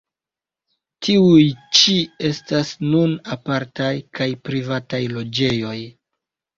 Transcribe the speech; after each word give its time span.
Tiuj 1.07 1.43
ĉi 1.81 1.99
estas 2.31 2.73
nun 2.89 3.15
apartaj 3.39 3.93
kaj 4.21 4.31
privata 4.51 5.07
loĝejo. 5.17 5.81